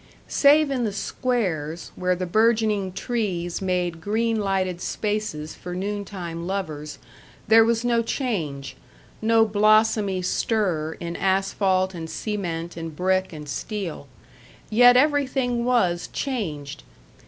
Save 0.27 0.71
in 0.71 0.83
the 0.83 0.91
squares, 0.93 1.91
where 1.95 2.15
the 2.15 2.25
bourgeoning 2.25 2.91
trees 2.91 3.61
made 3.61 4.01
green 4.01 4.39
lighted 4.41 4.81
spaces 4.81 5.53
for 5.53 5.75
noon 5.75 6.05
time 6.05 6.47
lovers, 6.47 6.97
there 7.47 7.63
was 7.63 7.85
no 7.85 8.01
change; 8.01 8.75
no 9.21 9.45
blossomy 9.45 10.23
stir 10.23 10.93
in 10.99 11.15
asphalt 11.15 11.93
and 11.93 12.09
cement 12.09 12.75
and 12.75 12.95
brick 12.95 13.31
and 13.31 13.47
steel. 13.47 14.07
Yet 14.71 14.97
everything 14.97 15.65
was 15.65 16.07
changed. 16.11 16.81